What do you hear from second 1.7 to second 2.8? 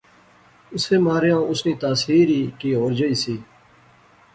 یاثیر ایہہ کی